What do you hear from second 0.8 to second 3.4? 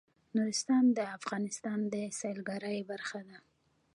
د افغانستان د سیلګرۍ برخه ده.